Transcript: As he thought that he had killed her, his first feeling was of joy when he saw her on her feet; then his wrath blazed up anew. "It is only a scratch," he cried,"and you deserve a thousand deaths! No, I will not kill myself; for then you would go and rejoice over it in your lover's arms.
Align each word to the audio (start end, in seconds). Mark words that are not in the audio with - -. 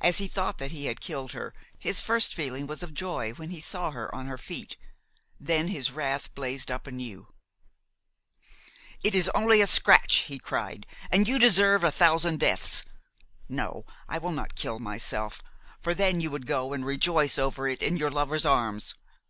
As 0.00 0.16
he 0.16 0.28
thought 0.28 0.56
that 0.56 0.70
he 0.70 0.86
had 0.86 1.02
killed 1.02 1.32
her, 1.32 1.52
his 1.78 2.00
first 2.00 2.32
feeling 2.32 2.66
was 2.66 2.82
of 2.82 2.94
joy 2.94 3.32
when 3.32 3.50
he 3.50 3.60
saw 3.60 3.90
her 3.90 4.12
on 4.14 4.24
her 4.24 4.38
feet; 4.38 4.78
then 5.38 5.68
his 5.68 5.90
wrath 5.90 6.34
blazed 6.34 6.70
up 6.70 6.86
anew. 6.86 7.28
"It 9.04 9.14
is 9.14 9.28
only 9.34 9.60
a 9.60 9.66
scratch," 9.66 10.20
he 10.26 10.38
cried,"and 10.38 11.28
you 11.28 11.38
deserve 11.38 11.84
a 11.84 11.90
thousand 11.92 12.40
deaths! 12.40 12.86
No, 13.46 13.84
I 14.08 14.16
will 14.16 14.32
not 14.32 14.54
kill 14.56 14.78
myself; 14.78 15.42
for 15.78 15.92
then 15.92 16.22
you 16.22 16.30
would 16.30 16.46
go 16.46 16.72
and 16.72 16.86
rejoice 16.86 17.36
over 17.36 17.68
it 17.68 17.82
in 17.82 17.98
your 17.98 18.10
lover's 18.10 18.46
arms. 18.46 18.94